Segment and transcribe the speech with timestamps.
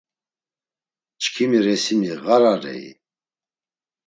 [1.21, 2.89] Çkimi resimi ğararei?